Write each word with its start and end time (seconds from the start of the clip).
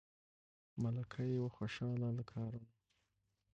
ملکه 0.81 1.21
یې 1.29 1.35
وه 1.41 1.49
خوشاله 1.55 2.09
له 2.17 2.23
کارونو 2.31 2.69